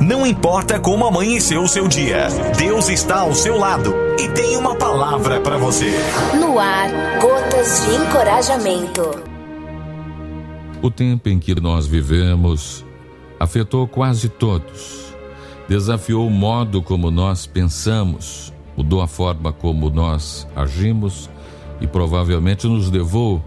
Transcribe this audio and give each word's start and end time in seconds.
Não 0.00 0.26
importa 0.26 0.78
como 0.78 1.06
amanheceu 1.06 1.62
o 1.62 1.68
seu 1.68 1.88
dia, 1.88 2.28
Deus 2.58 2.88
está 2.88 3.20
ao 3.20 3.34
seu 3.34 3.58
lado 3.58 3.94
e 4.20 4.28
tem 4.28 4.56
uma 4.56 4.74
palavra 4.76 5.40
para 5.40 5.56
você. 5.56 5.90
No 6.38 6.58
ar, 6.58 6.90
gotas 7.20 7.86
de 7.86 7.94
encorajamento. 7.94 9.02
O 10.82 10.90
tempo 10.90 11.28
em 11.28 11.38
que 11.38 11.58
nós 11.58 11.86
vivemos 11.86 12.84
afetou 13.40 13.88
quase 13.88 14.28
todos. 14.28 15.14
Desafiou 15.68 16.26
o 16.26 16.30
modo 16.30 16.82
como 16.82 17.10
nós 17.10 17.46
pensamos, 17.46 18.52
mudou 18.76 19.00
a 19.00 19.06
forma 19.06 19.52
como 19.52 19.88
nós 19.88 20.46
agimos 20.54 21.30
e 21.80 21.86
provavelmente 21.86 22.66
nos 22.66 22.90
levou 22.90 23.42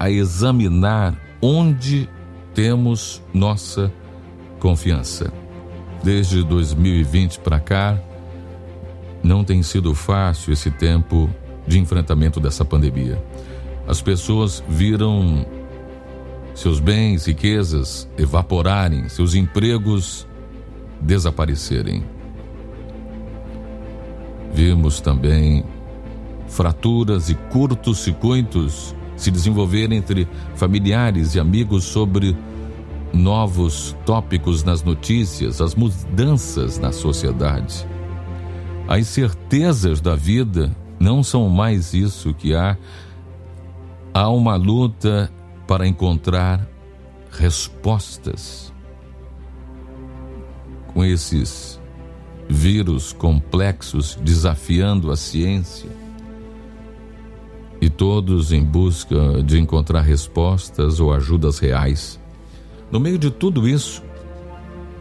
a 0.00 0.10
examinar 0.10 1.14
onde 1.42 2.08
temos 2.54 3.22
nossa 3.32 3.92
confiança. 4.58 5.32
Desde 6.02 6.42
2020 6.44 7.40
para 7.40 7.58
cá, 7.58 7.98
não 9.22 9.42
tem 9.42 9.62
sido 9.62 9.94
fácil 9.94 10.52
esse 10.52 10.70
tempo 10.70 11.28
de 11.66 11.78
enfrentamento 11.78 12.40
dessa 12.40 12.64
pandemia. 12.64 13.22
As 13.86 14.00
pessoas 14.00 14.62
viram 14.68 15.44
seus 16.54 16.80
bens, 16.80 17.26
riquezas 17.26 18.08
evaporarem, 18.16 19.08
seus 19.08 19.34
empregos 19.34 20.26
desaparecerem. 21.00 22.04
Vimos 24.52 25.00
também 25.00 25.64
fraturas 26.48 27.28
e 27.28 27.34
curtos-circuitos 27.34 28.94
se 29.16 29.30
desenvolverem 29.30 29.98
entre 29.98 30.26
familiares 30.54 31.34
e 31.34 31.40
amigos 31.40 31.84
sobre 31.84 32.36
novos 33.12 33.96
tópicos 34.04 34.62
nas 34.64 34.82
notícias, 34.82 35.60
as 35.60 35.74
mudanças 35.74 36.78
na 36.78 36.92
sociedade. 36.92 37.86
As 38.86 39.06
certezas 39.06 40.00
da 40.00 40.14
vida 40.14 40.74
não 40.98 41.22
são 41.22 41.48
mais 41.48 41.92
isso 41.94 42.34
que 42.34 42.54
há. 42.54 42.76
Há 44.14 44.28
uma 44.30 44.56
luta 44.56 45.30
para 45.66 45.86
encontrar 45.86 46.66
respostas. 47.30 48.72
Com 50.88 51.04
esses 51.04 51.78
vírus 52.48 53.12
complexos 53.12 54.18
desafiando 54.22 55.10
a 55.10 55.16
ciência, 55.16 55.90
e 57.80 57.88
todos 57.88 58.52
em 58.52 58.64
busca 58.64 59.42
de 59.42 59.58
encontrar 59.58 60.00
respostas 60.00 60.98
ou 60.98 61.12
ajudas 61.12 61.58
reais. 61.58 62.18
No 62.90 62.98
meio 62.98 63.18
de 63.18 63.30
tudo 63.30 63.68
isso, 63.68 64.02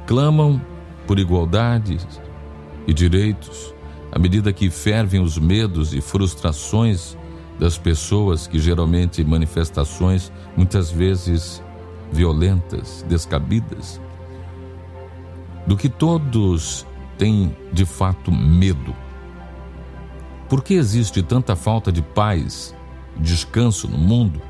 clamam 0.05 0.61
por 1.05 1.17
igualdade 1.19 1.97
e 2.85 2.93
direitos, 2.93 3.73
à 4.11 4.19
medida 4.19 4.51
que 4.51 4.69
fervem 4.69 5.21
os 5.21 5.37
medos 5.37 5.93
e 5.93 6.01
frustrações 6.01 7.17
das 7.57 7.77
pessoas 7.77 8.45
que 8.45 8.59
geralmente 8.59 9.23
manifestações 9.23 10.31
muitas 10.55 10.91
vezes 10.91 11.63
violentas, 12.11 13.05
descabidas, 13.07 14.01
do 15.65 15.75
que 15.75 15.89
todos 15.89 16.85
têm 17.17 17.55
de 17.71 17.85
fato 17.85 18.31
medo. 18.31 18.95
Por 20.47 20.63
que 20.63 20.75
existe 20.75 21.21
tanta 21.21 21.55
falta 21.55 21.91
de 21.91 22.01
paz, 22.01 22.75
descanso 23.17 23.87
no 23.87 23.97
mundo? 23.97 24.41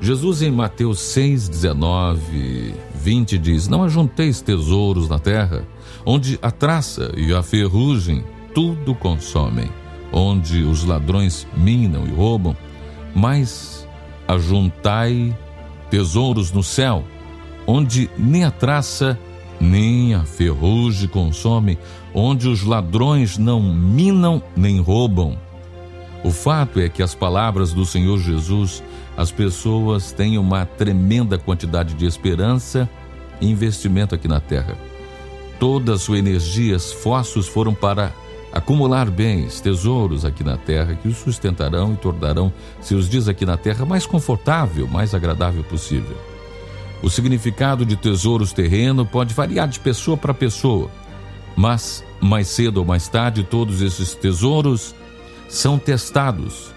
Jesus 0.00 0.42
em 0.42 0.50
Mateus 0.50 1.00
6, 1.00 1.48
19, 1.48 2.74
20 2.94 3.38
diz: 3.38 3.68
Não 3.68 3.82
ajunteis 3.82 4.40
tesouros 4.40 5.08
na 5.08 5.18
terra, 5.18 5.66
onde 6.06 6.38
a 6.40 6.50
traça 6.50 7.12
e 7.16 7.32
a 7.34 7.42
ferrugem 7.42 8.24
tudo 8.54 8.94
consomem, 8.94 9.68
onde 10.12 10.62
os 10.62 10.84
ladrões 10.84 11.46
minam 11.56 12.06
e 12.06 12.10
roubam, 12.10 12.56
mas 13.14 13.86
ajuntai 14.26 15.36
tesouros 15.90 16.52
no 16.52 16.62
céu, 16.62 17.04
onde 17.66 18.08
nem 18.16 18.44
a 18.44 18.50
traça 18.50 19.18
nem 19.60 20.14
a 20.14 20.24
ferrugem 20.24 21.08
consome, 21.08 21.76
onde 22.14 22.48
os 22.48 22.62
ladrões 22.62 23.36
não 23.36 23.60
minam 23.60 24.40
nem 24.56 24.80
roubam. 24.80 25.36
O 26.24 26.30
fato 26.30 26.80
é 26.80 26.88
que 26.88 27.02
as 27.02 27.14
palavras 27.14 27.72
do 27.72 27.86
Senhor 27.86 28.18
Jesus 28.18 28.82
as 29.16 29.32
pessoas 29.32 30.12
têm 30.12 30.38
uma 30.38 30.64
tremenda 30.64 31.36
quantidade 31.36 31.94
de 31.94 32.06
esperança 32.06 32.88
e 33.40 33.50
investimento 33.50 34.14
aqui 34.14 34.28
na 34.28 34.38
Terra. 34.38 34.76
Toda 35.58 35.94
a 35.94 35.98
sua 35.98 36.20
energia, 36.20 36.76
esforços 36.76 37.48
foram 37.48 37.74
para 37.74 38.12
acumular 38.52 39.10
bens, 39.10 39.60
tesouros 39.60 40.24
aqui 40.24 40.44
na 40.44 40.56
Terra 40.56 40.94
que 40.94 41.08
os 41.08 41.16
sustentarão 41.16 41.94
e 41.94 41.96
tornarão 41.96 42.52
seus 42.80 43.08
dias 43.08 43.26
aqui 43.26 43.44
na 43.44 43.56
Terra 43.56 43.84
mais 43.84 44.06
confortável, 44.06 44.86
mais 44.86 45.16
agradável 45.16 45.64
possível. 45.64 46.16
O 47.02 47.10
significado 47.10 47.84
de 47.84 47.96
tesouros 47.96 48.52
terreno 48.52 49.04
pode 49.04 49.34
variar 49.34 49.66
de 49.66 49.80
pessoa 49.80 50.16
para 50.16 50.32
pessoa, 50.32 50.88
mas 51.56 52.04
mais 52.20 52.46
cedo 52.46 52.78
ou 52.78 52.84
mais 52.84 53.08
tarde 53.08 53.42
todos 53.42 53.82
esses 53.82 54.14
tesouros 54.14 54.94
são 55.48 55.78
testados 55.78 56.72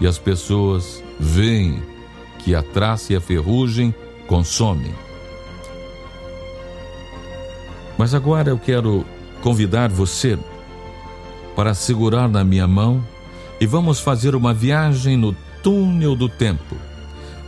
e 0.00 0.06
as 0.06 0.18
pessoas 0.18 1.02
veem 1.18 1.82
que 2.38 2.54
a 2.54 2.62
traça 2.62 3.12
e 3.12 3.16
a 3.16 3.20
ferrugem 3.20 3.94
consomem. 4.26 4.94
Mas 7.98 8.14
agora 8.14 8.50
eu 8.50 8.58
quero 8.58 9.04
convidar 9.42 9.90
você 9.90 10.38
para 11.54 11.74
segurar 11.74 12.28
na 12.28 12.44
minha 12.44 12.66
mão 12.66 13.04
e 13.60 13.66
vamos 13.66 14.00
fazer 14.00 14.34
uma 14.34 14.54
viagem 14.54 15.16
no 15.16 15.34
túnel 15.62 16.16
do 16.16 16.28
tempo 16.28 16.76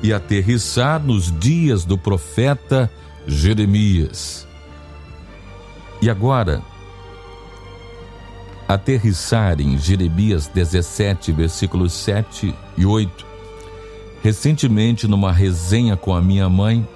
e 0.02 0.12
aterrissar 0.12 1.02
nos 1.02 1.32
dias 1.38 1.84
do 1.84 1.96
profeta 1.96 2.90
Jeremias. 3.26 4.46
E 6.02 6.10
agora, 6.10 6.60
aterrissar 8.74 9.60
em 9.60 9.76
Jeremias 9.76 10.46
17, 10.46 11.30
versículos 11.32 11.92
7 11.92 12.54
e 12.76 12.86
8. 12.86 13.26
Recentemente, 14.22 15.06
numa 15.06 15.32
resenha 15.32 15.96
com 15.96 16.14
a 16.14 16.22
minha 16.22 16.48
mãe, 16.48 16.86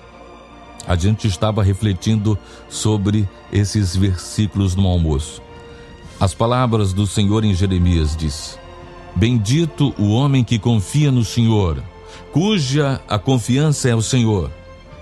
a 0.87 0.97
gente 0.97 1.27
estava 1.27 1.63
refletindo 1.63 2.39
sobre 2.69 3.29
esses 3.53 3.97
versículos 3.97 4.75
no 4.75 4.87
almoço. 4.87 5.43
As 6.19 6.33
palavras 6.33 6.93
do 6.93 7.07
Senhor 7.07 7.45
em 7.45 7.55
Jeremias 7.55 8.17
diz: 8.17 8.59
Bendito 9.15 9.95
o 9.99 10.11
homem 10.11 10.45
que 10.45 10.59
confia 10.59 11.11
no 11.11 11.25
Senhor, 11.25 11.83
cuja 12.33 13.01
a 13.09 13.19
confiança 13.19 13.89
é 13.89 13.95
o 13.95 14.01
Senhor. 14.01 14.51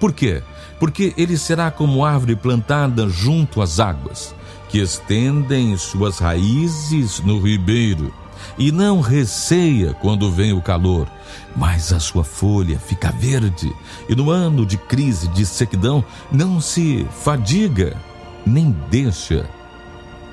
Por 0.00 0.12
quê? 0.12 0.42
Porque 0.80 1.14
ele 1.16 1.36
será 1.36 1.70
como 1.70 2.04
árvore 2.04 2.34
plantada 2.34 3.08
junto 3.08 3.62
às 3.62 3.78
águas 3.78 4.34
que 4.74 4.80
estendem 4.80 5.76
suas 5.76 6.18
raízes 6.18 7.20
no 7.20 7.38
ribeiro 7.38 8.12
e 8.58 8.72
não 8.72 9.00
receia 9.00 9.94
quando 9.94 10.32
vem 10.32 10.52
o 10.52 10.60
calor, 10.60 11.06
mas 11.54 11.92
a 11.92 12.00
sua 12.00 12.24
folha 12.24 12.76
fica 12.76 13.12
verde 13.12 13.72
e 14.08 14.16
no 14.16 14.32
ano 14.32 14.66
de 14.66 14.76
crise, 14.76 15.28
de 15.28 15.46
sequidão, 15.46 16.04
não 16.28 16.60
se 16.60 17.06
fadiga, 17.22 17.96
nem 18.44 18.72
deixa 18.90 19.48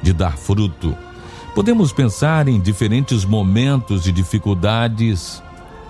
de 0.02 0.12
dar 0.12 0.36
fruto. 0.36 0.98
Podemos 1.54 1.94
pensar 1.94 2.48
em 2.48 2.60
diferentes 2.60 3.24
momentos 3.24 4.02
de 4.02 4.12
dificuldades, 4.12 5.40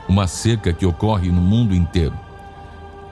uma 0.10 0.28
seca 0.28 0.74
que 0.74 0.86
ocorre 0.86 1.32
no 1.32 1.40
mundo 1.40 1.74
inteiro. 1.74 2.20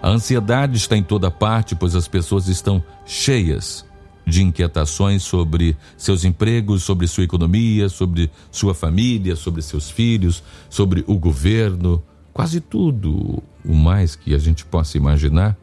A 0.03 0.09
ansiedade 0.09 0.75
está 0.75 0.97
em 0.97 1.03
toda 1.03 1.31
parte, 1.31 1.77
pois 1.77 1.95
as 1.95 2.09
pessoas 2.09 2.49
estão 2.49 2.83
cheias 3.05 3.87
de 4.29 4.43
inquietações 4.43 5.23
sobre 5.23 5.75
seus 5.97 6.23
empregos, 6.23 6.83
sobre 6.83 7.07
sua 7.07 7.23
economia, 7.23 7.89
sobre 7.89 8.31
sua 8.51 8.73
família, 8.73 9.35
sobre 9.35 9.61
seus 9.61 9.89
filhos, 9.89 10.43
sobre 10.69 11.03
o 11.07 11.17
governo, 11.17 12.03
quase 12.31 12.61
tudo 12.61 13.43
o 13.65 13.73
mais 13.73 14.15
que 14.15 14.33
a 14.33 14.37
gente 14.37 14.63
possa 14.65 14.97
imaginar. 14.97 15.57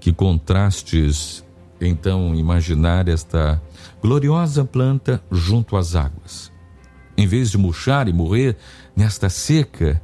Que 0.00 0.12
contrastes, 0.12 1.44
então, 1.80 2.34
imaginar 2.34 3.08
esta 3.08 3.60
gloriosa 4.00 4.64
planta 4.64 5.22
junto 5.30 5.76
às 5.76 5.94
águas. 5.94 6.52
Em 7.16 7.26
vez 7.26 7.50
de 7.50 7.58
murchar 7.58 8.08
e 8.08 8.12
morrer 8.12 8.56
nesta 8.94 9.28
seca, 9.28 10.00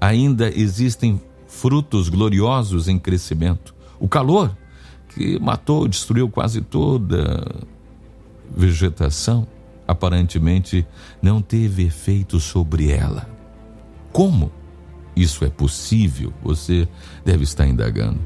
ainda 0.00 0.48
existem 0.54 1.20
frutos 1.46 2.08
gloriosos 2.08 2.88
em 2.88 2.98
crescimento. 2.98 3.74
O 3.98 4.08
calor 4.08 4.56
que 5.18 5.36
matou, 5.40 5.88
destruiu 5.88 6.30
quase 6.30 6.60
toda 6.60 7.44
vegetação, 8.56 9.48
aparentemente 9.86 10.86
não 11.20 11.42
teve 11.42 11.82
efeito 11.82 12.38
sobre 12.38 12.92
ela. 12.92 13.28
Como 14.12 14.52
isso 15.16 15.44
é 15.44 15.50
possível? 15.50 16.32
Você 16.44 16.86
deve 17.24 17.42
estar 17.42 17.66
indagando. 17.66 18.20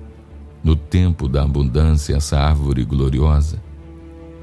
No 0.62 0.76
tempo 0.76 1.28
da 1.28 1.42
abundância, 1.42 2.14
essa 2.14 2.38
árvore 2.38 2.84
gloriosa 2.84 3.58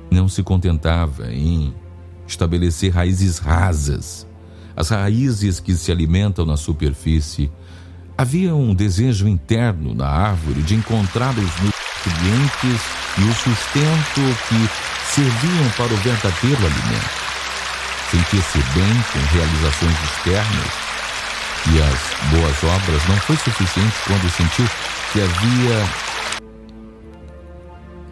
não 0.09 0.27
se 0.27 0.41
contentava 0.41 1.31
em 1.31 1.71
estabelecer 2.25 2.91
raízes 2.91 3.37
rasas, 3.37 4.27
as 4.75 4.89
raízes 4.89 5.59
que 5.59 5.75
se 5.75 5.91
alimentam 5.91 6.45
na 6.45 6.57
superfície. 6.57 7.51
Havia 8.17 8.55
um 8.55 8.73
desejo 8.73 9.27
interno 9.27 9.93
na 9.93 10.07
árvore 10.07 10.63
de 10.63 10.73
encontrar 10.73 11.37
os 11.37 11.78
nutrientes 12.09 12.81
e 13.17 13.23
o 13.23 13.33
sustento 13.33 14.21
que 14.47 14.69
serviam 15.05 15.69
para 15.77 15.93
o 15.93 15.97
verdadeiro 15.97 16.57
alimento. 16.57 17.29
Sentir-se 18.09 18.57
bem 18.73 18.93
com 19.11 19.19
realizações 19.35 20.03
externas 20.03 20.89
e 21.71 21.81
as 21.81 22.31
boas 22.31 22.63
obras 22.63 23.07
não 23.07 23.15
foi 23.17 23.35
suficiente 23.37 23.95
quando 24.07 24.29
sentiu 24.31 24.65
que 25.11 25.21
havia, 25.21 25.89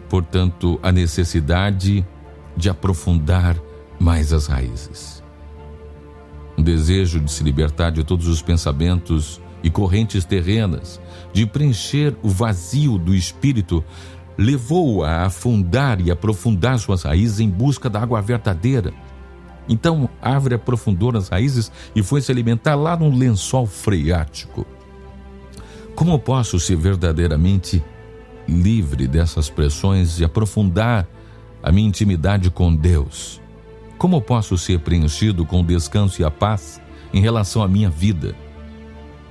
portanto, 0.08 0.78
a 0.82 0.92
necessidade 0.92 2.06
de 2.56 2.68
aprofundar 2.68 3.56
mais 3.98 4.32
as 4.32 4.46
raízes. 4.46 5.22
Um 6.56 6.62
desejo 6.62 7.20
de 7.20 7.30
se 7.30 7.42
libertar 7.42 7.90
de 7.90 8.04
todos 8.04 8.28
os 8.28 8.42
pensamentos 8.42 9.40
e 9.68 9.70
correntes 9.70 10.24
terrenas, 10.24 10.98
de 11.32 11.46
preencher 11.46 12.16
o 12.22 12.28
vazio 12.28 12.96
do 12.98 13.14
espírito, 13.14 13.84
levou-o 14.36 15.04
a 15.04 15.26
afundar 15.26 16.00
e 16.00 16.10
aprofundar 16.10 16.78
suas 16.78 17.02
raízes 17.02 17.38
em 17.38 17.50
busca 17.50 17.90
da 17.90 18.00
água 18.00 18.20
verdadeira. 18.22 18.92
Então 19.68 20.08
a 20.22 20.32
árvore 20.32 20.54
aprofundou 20.54 21.12
nas 21.12 21.28
raízes 21.28 21.70
e 21.94 22.02
foi 22.02 22.22
se 22.22 22.32
alimentar 22.32 22.74
lá 22.74 22.96
num 22.96 23.14
lençol 23.14 23.66
freático. 23.66 24.66
Como 25.94 26.18
posso 26.18 26.58
ser 26.58 26.76
verdadeiramente 26.76 27.84
livre 28.48 29.06
dessas 29.06 29.50
pressões 29.50 30.18
e 30.18 30.24
aprofundar 30.24 31.06
a 31.62 31.70
minha 31.70 31.88
intimidade 31.88 32.50
com 32.50 32.74
Deus? 32.74 33.38
Como 33.98 34.22
posso 34.22 34.56
ser 34.56 34.78
preenchido 34.78 35.44
com 35.44 35.60
o 35.60 35.64
descanso 35.64 36.22
e 36.22 36.24
a 36.24 36.30
paz 36.30 36.80
em 37.12 37.20
relação 37.20 37.62
à 37.62 37.68
minha 37.68 37.90
vida? 37.90 38.34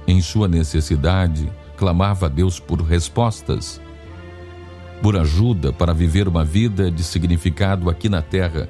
Em 0.07 0.21
sua 0.21 0.47
necessidade, 0.47 1.51
clamava 1.75 2.27
a 2.27 2.29
Deus 2.29 2.59
por 2.59 2.81
respostas, 2.81 3.81
por 5.01 5.17
ajuda 5.17 5.73
para 5.73 5.93
viver 5.93 6.27
uma 6.27 6.43
vida 6.43 6.89
de 6.89 7.03
significado 7.03 7.89
aqui 7.89 8.07
na 8.07 8.21
terra. 8.21 8.69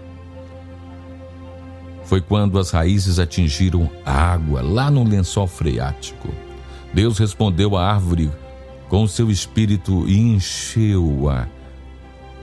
Foi 2.04 2.20
quando 2.20 2.58
as 2.58 2.72
raízes 2.72 3.20
atingiram 3.20 3.90
a 4.04 4.34
água 4.34 4.62
lá 4.62 4.90
no 4.90 5.04
lençol 5.04 5.48
freático. 5.48 6.30
Deus 6.94 7.18
respondeu 7.18 7.78
à 7.78 7.94
árvore 7.94 8.32
com 8.90 9.04
o 9.04 9.08
seu 9.08 9.30
espírito 9.30 10.08
e 10.08 10.18
encheu-a 10.18 11.48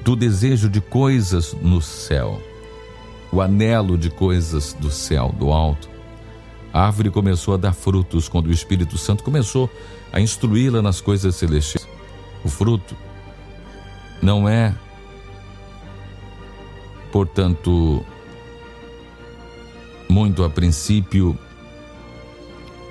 do 0.05 0.15
desejo 0.15 0.69
de 0.69 0.81
coisas 0.81 1.55
no 1.61 1.83
céu 1.83 2.41
o 3.35 3.41
anelo 3.41 3.99
de 3.99 4.11
coisas 4.11 4.75
do 4.75 4.93
céu, 4.93 5.35
do 5.37 5.51
alto. 5.51 5.91
A 6.75 6.87
árvore 6.87 7.09
começou 7.09 7.55
a 7.55 7.57
dar 7.57 7.73
frutos 7.73 8.29
quando 8.29 8.49
o 8.49 8.53
Espírito 8.53 8.99
Santo 8.99 9.23
começou 9.23 9.71
a 10.13 10.21
instruí-la 10.21 10.83
nas 10.83 11.01
coisas 11.01 11.37
celestiais. 11.37 11.87
O 12.45 12.49
fruto 12.49 12.97
não 14.21 14.49
é, 14.49 14.75
portanto, 17.13 18.05
muito 20.09 20.43
a 20.43 20.51
princípio 20.51 21.39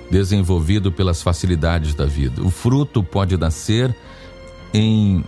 desenvolvido 0.10 0.90
pelas 0.90 1.22
facilidades 1.22 1.94
da 1.94 2.06
vida. 2.06 2.42
O 2.42 2.50
fruto 2.50 3.04
pode 3.04 3.36
nascer 3.36 3.94
em 4.74 5.26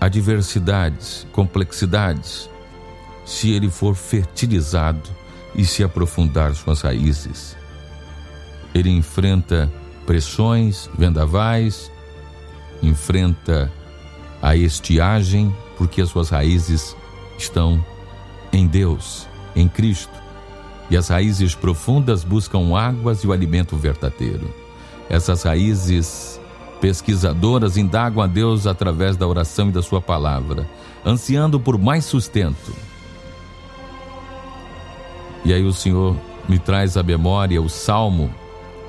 adversidades, 0.00 1.24
complexidades, 1.30 2.50
se 3.24 3.52
ele 3.52 3.70
for 3.70 3.94
fertilizado 3.94 5.23
e 5.54 5.64
se 5.64 5.82
aprofundar 5.82 6.54
suas 6.54 6.80
raízes. 6.80 7.56
Ele 8.74 8.90
enfrenta 8.90 9.72
pressões, 10.04 10.90
vendavais, 10.98 11.90
enfrenta 12.82 13.72
a 14.42 14.56
estiagem, 14.56 15.54
porque 15.78 16.02
as 16.02 16.10
suas 16.10 16.28
raízes 16.28 16.96
estão 17.38 17.84
em 18.52 18.66
Deus, 18.66 19.26
em 19.54 19.68
Cristo. 19.68 20.12
E 20.90 20.96
as 20.96 21.08
raízes 21.08 21.54
profundas 21.54 22.24
buscam 22.24 22.76
águas 22.76 23.24
e 23.24 23.26
o 23.26 23.32
alimento 23.32 23.76
verdadeiro. 23.76 24.52
Essas 25.08 25.44
raízes 25.44 26.40
pesquisadoras 26.80 27.76
indagam 27.76 28.22
a 28.22 28.26
Deus 28.26 28.66
através 28.66 29.16
da 29.16 29.26
oração 29.26 29.68
e 29.68 29.72
da 29.72 29.82
sua 29.82 30.00
palavra, 30.00 30.68
ansiando 31.06 31.58
por 31.58 31.78
mais 31.78 32.04
sustento 32.04 32.72
e 35.44 35.52
aí 35.52 35.64
o 35.64 35.72
Senhor 35.72 36.16
me 36.48 36.58
traz 36.58 36.96
à 36.96 37.02
memória 37.02 37.60
o 37.60 37.68
Salmo 37.68 38.30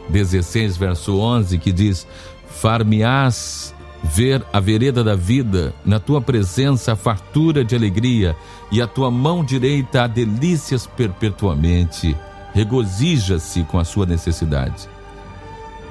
16, 0.10 0.78
verso 0.78 1.18
11, 1.18 1.57
que 1.57 1.72
diz: 1.72 2.07
Far-me-ás 2.48 3.74
ver 4.04 4.44
a 4.54 4.60
vereda 4.60 5.04
da 5.04 5.16
vida, 5.16 5.74
na 5.84 6.00
tua 6.00 6.22
presença 6.22 6.94
a 6.94 6.96
fartura 6.96 7.66
de 7.66 7.75
alegria, 7.75 8.36
e 8.72 8.81
a 8.81 8.88
tua 8.88 9.10
mão 9.10 9.44
direita 9.44 10.04
a 10.04 10.07
delícias 10.07 10.86
perpetuamente. 10.86 12.16
Regozija-se 12.54 13.63
com 13.63 13.80
a 13.80 13.84
sua 13.84 14.06
necessidade. 14.06 14.88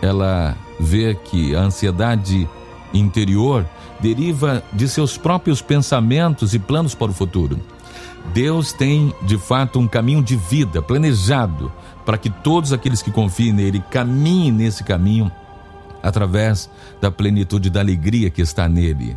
Ela 0.00 0.56
vê 0.78 1.14
que 1.14 1.54
a 1.54 1.60
ansiedade 1.60 2.48
interior 2.92 3.66
deriva 4.00 4.62
de 4.72 4.88
seus 4.88 5.18
próprios 5.18 5.60
pensamentos 5.60 6.54
e 6.54 6.58
planos 6.58 6.94
para 6.94 7.10
o 7.10 7.14
futuro. 7.14 7.58
Deus 8.32 8.72
tem, 8.72 9.14
de 9.22 9.38
fato, 9.38 9.78
um 9.78 9.86
caminho 9.86 10.22
de 10.22 10.36
vida 10.36 10.80
planejado 10.80 11.70
para 12.04 12.18
que 12.18 12.30
todos 12.30 12.72
aqueles 12.72 13.02
que 13.02 13.10
confiem 13.10 13.52
nele 13.52 13.82
caminhem 13.90 14.52
nesse 14.52 14.82
caminho 14.82 15.30
através 16.02 16.68
da 17.00 17.10
plenitude 17.10 17.70
da 17.70 17.80
alegria 17.80 18.30
que 18.30 18.42
está 18.42 18.68
nele. 18.68 19.16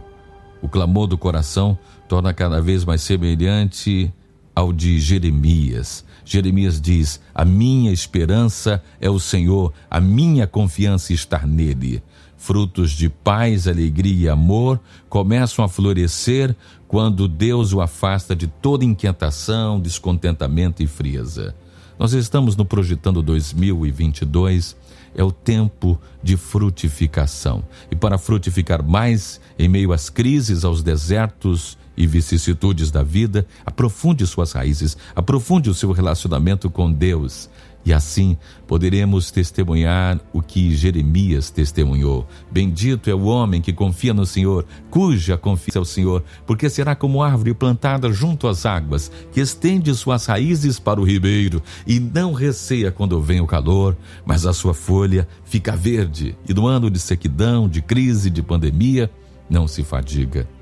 O 0.62 0.69
clamor 0.69 1.07
do 1.07 1.18
coração 1.18 1.77
torna 2.07 2.33
cada 2.33 2.62
vez 2.62 2.86
mais 2.86 3.01
semelhante 3.01 4.13
ao 4.57 4.74
de 4.74 5.00
Jeremias. 5.00 6.04
Jeremias 6.25 6.81
diz: 6.81 7.21
A 7.36 7.45
minha 7.45 7.92
esperança 7.92 8.81
é 9.00 9.07
o 9.07 9.19
Senhor, 9.19 9.71
a 9.88 10.01
minha 10.01 10.48
confiança 10.48 11.13
está 11.13 11.45
nele 11.45 12.01
frutos 12.38 12.92
de 12.92 13.09
paz, 13.09 13.68
alegria 13.68 14.27
e 14.27 14.30
amor 14.30 14.80
começam 15.09 15.65
a 15.65 15.68
florescer 15.68 16.56
quando 16.88 17.27
Deus 17.27 17.74
o 17.74 17.81
afasta 17.81 18.36
de 18.36 18.48
toda 18.48 18.86
inquietação, 18.86 19.79
descontentamento 19.79 20.84
e 20.84 20.88
frieza. 20.88 21.55
Nós 22.00 22.13
estamos 22.13 22.55
no 22.55 22.63
Projetando 22.63 23.24
2022, 23.24 24.77
é 25.15 25.24
o 25.24 25.32
tempo 25.32 26.00
de 26.22 26.38
frutificação. 26.38 27.63
E 27.89 27.96
para 27.96 28.20
frutificar 28.20 28.84
mais 28.84 29.41
em 29.58 29.67
meio 29.67 29.91
às 29.91 30.08
crises, 30.10 30.63
aos 30.63 30.84
desertos 30.84 31.75
e 31.98 32.06
vicissitudes 32.06 32.92
da 32.92 33.04
vida, 33.04 33.46
aprofunde 33.66 34.25
suas 34.27 34.51
raízes, 34.51 34.96
aprofunde 35.16 35.70
o 35.70 35.74
seu 35.74 35.92
relacionamento 35.92 36.70
com 36.70 36.92
Deus 36.92 37.50
e 37.88 37.94
assim 37.94 38.38
poderemos 38.68 39.32
testemunhar 39.32 40.20
o 40.34 40.42
que 40.42 40.75
Jeremias 40.75 41.50
testemunhou. 41.50 42.27
Bendito 42.51 43.10
é 43.10 43.16
o 43.16 43.24
homem 43.24 43.62
que 43.62 43.72
confia 43.72 44.13
no 44.13 44.25
Senhor, 44.25 44.66
cuja 44.92 45.38
confiança 45.38 45.80
é 45.80 45.82
o 45.82 45.86
Senhor, 45.86 46.22
porque 46.46 46.70
será 46.70 46.96
como 46.96 47.24
árvore 47.24 47.54
plantada 47.54 48.12
junto 48.12 48.46
às 48.50 48.66
águas, 48.66 49.10
que 49.32 49.39
estende 49.39 49.96
suas 49.96 50.25
raízes 50.25 50.80
para 50.80 51.00
o 51.00 51.06
ribeiro 51.06 51.63
e 51.86 51.98
não 51.98 52.34
receia 52.34 52.92
quando 52.92 53.22
vem 53.22 53.39
o 53.39 53.48
calor, 53.48 53.96
mas 54.25 54.46
a 54.46 54.51
sua 54.51 54.74
folha 54.74 55.25
fica 55.46 55.74
verde, 55.74 56.38
e 56.48 56.54
no 56.54 56.68
ano 56.68 56.92
de 56.92 57.00
sequidão, 57.00 57.70
de 57.70 57.82
crise, 57.82 58.30
de 58.30 58.44
pandemia, 58.44 59.10
não 59.50 59.66
se 59.66 59.82
fadiga 59.82 60.57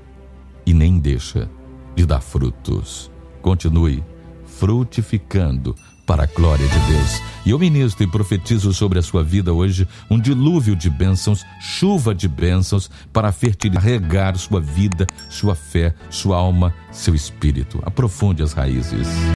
e 0.66 0.74
nem 0.74 0.98
deixa 0.98 1.48
de 1.94 2.04
dar 2.04 2.20
frutos. 2.20 3.10
Continue 3.40 4.04
frutificando 4.44 5.74
para 6.06 6.24
a 6.24 6.26
glória 6.26 6.66
de 6.66 6.78
Deus. 6.92 7.22
E 7.44 7.50
eu 7.50 7.58
ministro 7.58 8.02
e 8.04 8.06
profetizo 8.06 8.72
sobre 8.72 8.98
a 8.98 9.02
sua 9.02 9.22
vida 9.22 9.52
hoje 9.52 9.86
um 10.10 10.18
dilúvio 10.18 10.76
de 10.76 10.88
bênçãos, 10.88 11.44
chuva 11.60 12.14
de 12.14 12.28
bênçãos 12.28 12.90
para 13.12 13.32
fertilizar, 13.32 13.82
regar 13.82 14.36
sua 14.36 14.60
vida, 14.60 15.06
sua 15.28 15.54
fé, 15.54 15.94
sua 16.10 16.36
alma, 16.36 16.72
seu 16.92 17.14
espírito. 17.14 17.80
Aprofunde 17.84 18.42
as 18.42 18.52
raízes. 18.52 19.08